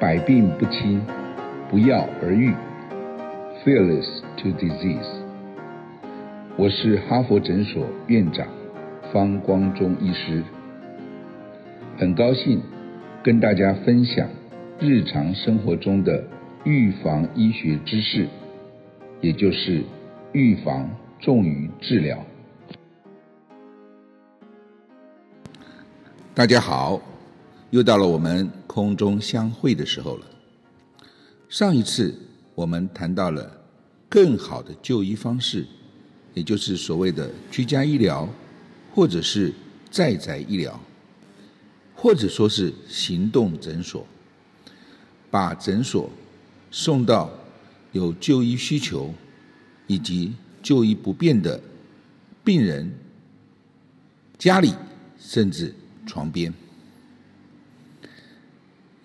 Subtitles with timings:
[0.00, 1.02] 百病不侵，
[1.68, 2.54] 不药而愈
[3.64, 5.08] ，Fearless to disease。
[6.56, 8.46] 我是哈佛诊所院长
[9.12, 10.44] 方光中医师，
[11.96, 12.62] 很高兴
[13.24, 14.28] 跟大家分享
[14.78, 16.22] 日常生活中的
[16.62, 18.28] 预防医学知识，
[19.20, 19.82] 也就是
[20.30, 20.88] 预防
[21.18, 22.24] 重于治疗。
[26.36, 27.00] 大家好，
[27.70, 30.26] 又到了我们空中相会的时候了。
[31.48, 32.14] 上一次
[32.54, 33.60] 我们谈到了
[34.08, 35.66] 更好的就医方式，
[36.32, 38.28] 也就是所谓的居家医疗，
[38.94, 39.52] 或者是
[39.90, 40.78] 在宅医疗，
[41.92, 44.06] 或者说是行动诊所，
[45.28, 46.08] 把诊所
[46.70, 47.28] 送到
[47.90, 49.12] 有就医需求
[49.88, 51.60] 以及就医不便的
[52.44, 52.88] 病人
[54.38, 54.72] 家里，
[55.18, 55.74] 甚至。
[56.06, 56.54] 床边，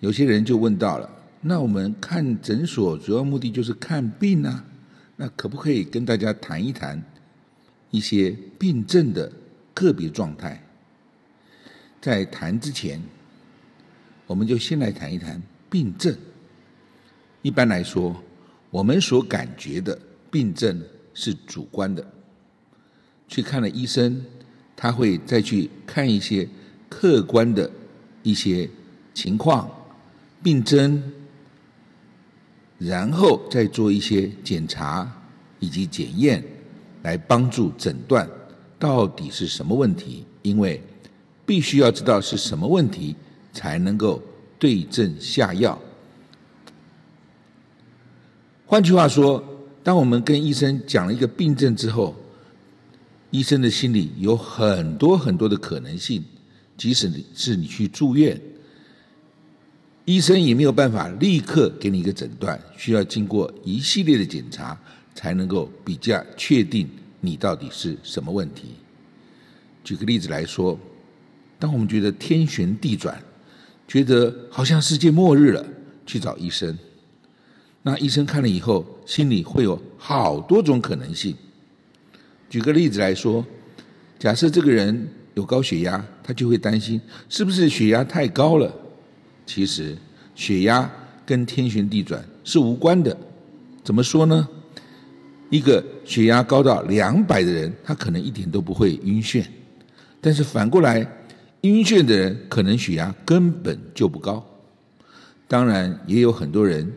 [0.04, 1.08] 有些人就问到了：
[1.40, 4.62] 那我们看诊所主要目的就是看病啊？
[5.16, 7.02] 那可不可以跟大家谈一谈
[7.90, 9.32] 一些病症的
[9.72, 10.62] 个别状态？
[12.02, 13.00] 在谈之前，
[14.26, 16.14] 我们就先来谈一谈病症。
[17.40, 18.14] 一般来说，
[18.68, 19.98] 我们所感觉的
[20.30, 20.82] 病症
[21.14, 22.06] 是主观的，
[23.26, 24.22] 去看了医生，
[24.76, 26.46] 他会再去看一些。
[26.90, 27.68] 客观的
[28.22, 28.70] 一些
[29.12, 29.68] 情况、
[30.44, 31.02] 病征，
[32.78, 35.10] 然后再做一些检查
[35.58, 36.44] 以及检验，
[37.02, 38.28] 来帮助诊断
[38.78, 40.26] 到底是什么问题。
[40.42, 40.82] 因为
[41.46, 43.16] 必须要知道是什么问题，
[43.54, 44.22] 才能够
[44.58, 45.80] 对症下药。
[48.66, 49.42] 换句话说，
[49.82, 52.14] 当我们跟医生讲了一个病症之后，
[53.30, 56.22] 医生的心里有很多很多的可能性。
[56.76, 58.38] 即使你是你去住院，
[60.04, 64.78] 医生也没有办法立刻给你一个诊断，需要经过一系列的检查，
[65.14, 66.88] 才能够比较确定
[67.20, 68.74] 你到底是什么问题。
[69.82, 70.78] 举个例子来说，
[71.58, 73.18] 当我们觉得天旋地转，
[73.88, 75.64] 觉得好像世界末日了，
[76.04, 76.78] 去找医生，
[77.82, 81.34] 那医生看了以后，心里会有好多种可能性。
[82.50, 83.44] 举个例子来说，
[84.18, 85.08] 假设这个人。
[85.34, 88.72] 有高血压，他就会担心是不是血压太高了。
[89.46, 89.96] 其实
[90.34, 90.90] 血压
[91.24, 93.16] 跟天旋地转是无关的。
[93.82, 94.48] 怎么说呢？
[95.50, 99.44] 一个血压高到两百的人，他可能一点都不会晕眩。
[100.20, 101.06] 但是反过来，
[101.62, 104.44] 晕眩的人可能血压根本就不高。
[105.46, 106.90] 当然，也有很多人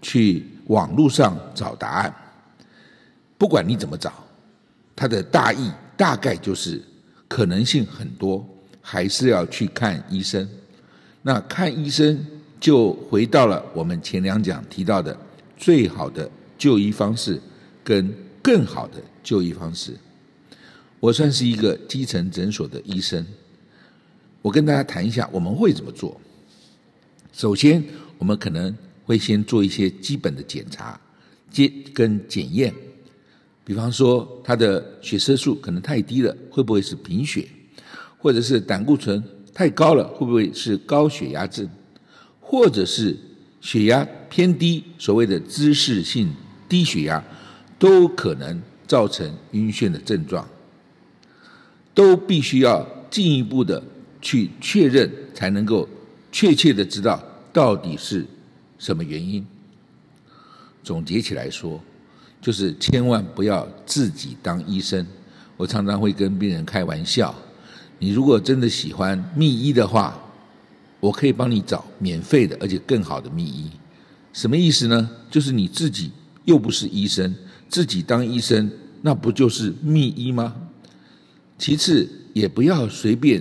[0.00, 2.14] 去网络上找答案。
[3.38, 4.12] 不管你怎么找，
[4.94, 6.82] 他的大意大概就是。
[7.28, 8.46] 可能性很多，
[8.82, 10.46] 还是要去看医生。
[11.22, 12.26] 那看医生
[12.60, 15.16] 就回到了我们前两讲提到的
[15.56, 16.28] 最好的
[16.58, 17.40] 就医方式
[17.84, 18.12] 跟
[18.42, 19.96] 更好的就医方式。
[20.98, 23.24] 我算是一个基层诊所的医生，
[24.40, 26.20] 我跟大家谈一下我们会怎么做。
[27.32, 27.82] 首先，
[28.18, 31.00] 我们可能会先做一些基本的检查、
[31.50, 32.72] 接跟检验。
[33.64, 37.48] 比方说，他的血色素可能太低了，会不会是贫血？
[38.18, 39.22] 或者是胆固醇
[39.54, 41.68] 太高了，会不会是高血压症？
[42.40, 43.16] 或者是
[43.60, 46.34] 血压偏低，所谓的姿势性
[46.68, 47.22] 低血压，
[47.78, 50.48] 都可能造成晕眩的症状，
[51.94, 53.82] 都必须要进一步的
[54.20, 55.88] 去确认，才能够
[56.30, 58.26] 确切的知道到底是
[58.78, 59.46] 什么原因。
[60.82, 61.80] 总结起来说。
[62.42, 65.06] 就是千万不要自己当医生。
[65.56, 67.32] 我常常会跟病人开玩笑：
[68.02, 70.20] 你如果真的喜欢密医的话，
[70.98, 73.70] 我可以帮你找免费的，而且更好的密医。
[74.32, 75.08] 什么意思呢？
[75.30, 76.10] 就是你自己
[76.44, 77.32] 又不是医生，
[77.68, 78.68] 自己当医生，
[79.02, 80.52] 那不就是密医吗？
[81.56, 83.40] 其次，也不要随便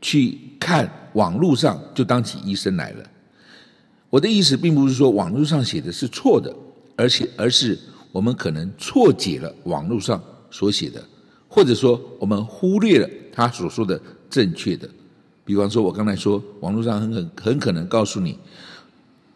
[0.00, 3.08] 去看网络上就当起医生来了。
[4.10, 6.52] 我的意思并不是说网络上写的是错的，
[6.96, 7.78] 而且而是。
[8.10, 11.02] 我们可能错解了网络上所写的，
[11.48, 14.00] 或者说我们忽略了他所说的
[14.30, 14.88] 正确的。
[15.44, 18.38] 比方说，我刚才说网络上很很很可能告诉你，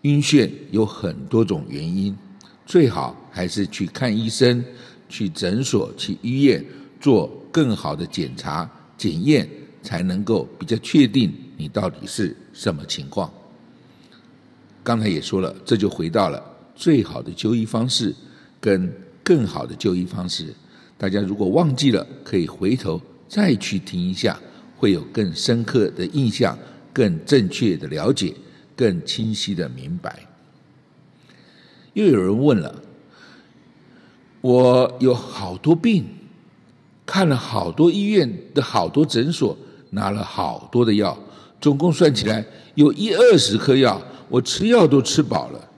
[0.03, 2.17] 晕眩有很多种原因，
[2.65, 4.65] 最好还是去看医生，
[5.09, 6.65] 去诊所、去医院
[7.01, 9.49] 做更好的检查检验，
[9.83, 13.33] 才能够比较确定你到底是什么情况。
[14.85, 16.41] 刚才也说了，这就回到了
[16.77, 18.15] 最好的就医方式。
[18.59, 20.53] 跟更好的就医方式，
[20.99, 24.39] 大家如果忘记了，可以回头再去听一下，
[24.77, 26.59] 会有更深刻的印象，
[26.93, 28.35] 更正确的了解，
[28.77, 30.27] 更清晰的明白。
[31.95, 32.83] 又有人问了：
[34.41, 36.05] 我有好多病，
[37.05, 39.57] 看了好多医院的好多诊所，
[39.91, 41.19] 拿了好多的药，
[41.61, 42.45] 总共算起来
[42.75, 45.71] 有一二十颗药，我吃药都吃饱了。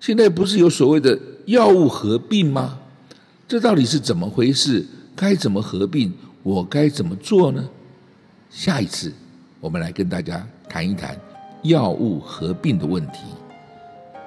[0.00, 2.78] 现在不是有所谓的药物合并吗？
[3.48, 4.86] 这到底是怎么回事？
[5.16, 6.12] 该怎么合并？
[6.48, 7.62] 我该怎么做呢？
[8.48, 9.12] 下一次
[9.60, 11.14] 我们来跟大家谈一谈
[11.62, 13.18] 药物合并的问题。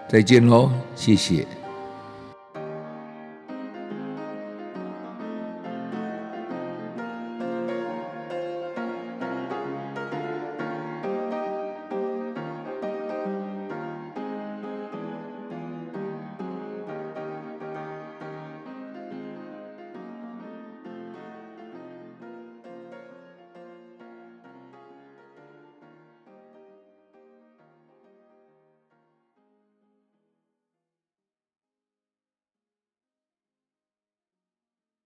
[0.07, 1.47] 再见喽，谢谢。